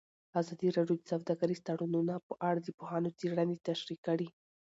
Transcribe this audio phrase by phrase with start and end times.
[0.39, 4.27] ازادي راډیو د سوداګریز تړونونه په اړه د پوهانو څېړنې تشریح کړې.